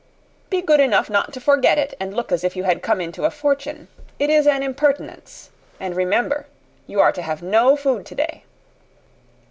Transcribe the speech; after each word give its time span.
"Be 0.49 0.63
good 0.63 0.79
enough 0.79 1.11
not 1.11 1.31
to 1.33 1.39
forget 1.39 1.77
it 1.77 1.93
and 1.99 2.15
look 2.15 2.31
as 2.31 2.43
if 2.43 2.55
you 2.55 2.63
had 2.63 2.81
come 2.81 2.99
into 3.01 3.23
a 3.25 3.29
fortune. 3.29 3.87
It 4.17 4.31
is 4.31 4.47
an 4.47 4.63
impertinence. 4.63 5.51
And 5.79 5.95
remember 5.95 6.47
you 6.87 6.99
are 6.99 7.11
to 7.11 7.21
have 7.21 7.43
no 7.43 7.75
food 7.75 8.03
today." 8.03 8.43